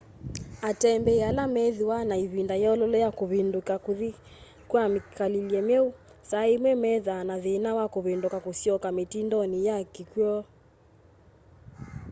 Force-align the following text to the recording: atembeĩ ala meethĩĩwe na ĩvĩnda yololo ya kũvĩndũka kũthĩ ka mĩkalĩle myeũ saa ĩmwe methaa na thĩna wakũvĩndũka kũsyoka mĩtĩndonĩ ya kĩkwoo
atembeĩ 0.69 1.21
ala 1.29 1.43
meethĩĩwe 1.53 1.97
na 2.09 2.15
ĩvĩnda 2.25 2.55
yololo 2.63 2.97
ya 3.05 3.09
kũvĩndũka 3.19 3.75
kũthĩ 3.85 4.11
ka 4.71 4.83
mĩkalĩle 4.93 5.59
myeũ 5.67 5.89
saa 6.29 6.47
ĩmwe 6.55 6.71
methaa 6.83 7.23
na 7.29 7.35
thĩna 7.43 7.69
wakũvĩndũka 7.77 8.37
kũsyoka 8.45 8.87
mĩtĩndonĩ 8.97 9.59
ya 9.67 9.75
kĩkwoo 9.93 10.41